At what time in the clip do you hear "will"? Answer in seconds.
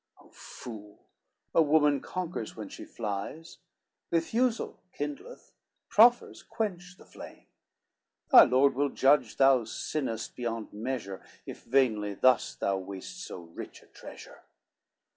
8.73-8.89